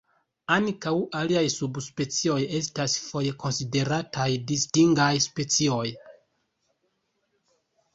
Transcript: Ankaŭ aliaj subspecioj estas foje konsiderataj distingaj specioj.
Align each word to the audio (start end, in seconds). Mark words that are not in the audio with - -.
Ankaŭ 0.53 0.93
aliaj 1.19 1.43
subspecioj 1.55 2.39
estas 2.61 2.97
foje 3.11 3.37
konsiderataj 3.45 4.29
distingaj 4.55 5.15
specioj. 5.31 5.87